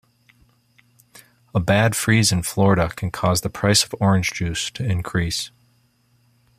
[1.53, 5.51] A bad freeze in Florida can cause the price of orange juice to increase.